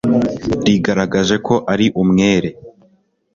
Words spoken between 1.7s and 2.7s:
ari umwere